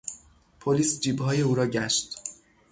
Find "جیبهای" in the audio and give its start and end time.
1.01-1.41